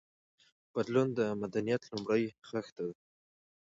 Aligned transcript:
بدلون 0.73 1.07
د 1.17 1.19
مدنيت 1.41 1.81
لومړۍ 1.91 2.23
خښته 2.47 2.81
ده. 2.89 2.95